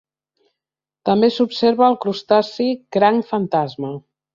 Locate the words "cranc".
2.99-3.33